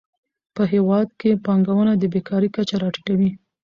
په 0.55 0.63
هیواد 0.73 1.07
کې 1.19 1.41
پانګونه 1.45 1.93
د 1.97 2.03
بېکارۍ 2.13 2.49
کچه 2.57 2.75
راټیټوي. 2.83 3.29